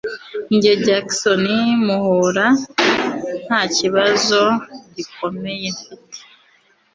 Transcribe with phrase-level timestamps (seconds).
[0.55, 2.47] Njye Jackson humura
[3.45, 4.41] ntakibazo
[4.95, 6.17] gikomeye mfite